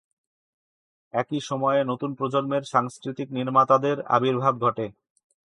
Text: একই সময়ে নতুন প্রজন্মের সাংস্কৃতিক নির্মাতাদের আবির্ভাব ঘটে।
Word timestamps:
একই 1.13 1.39
সময়ে 1.39 1.79
নতুন 1.83 2.11
প্রজন্মের 2.13 2.63
সাংস্কৃতিক 2.63 3.27
নির্মাতাদের 3.31 3.97
আবির্ভাব 4.07 4.53
ঘটে। 4.59 4.85